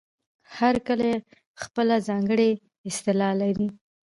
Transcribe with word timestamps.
هر 0.57 0.75
کلی 0.87 1.13
خپله 1.61 1.95
ځانګړې 2.07 2.51
اصطلاح 2.89 3.31
لري. 3.41 3.67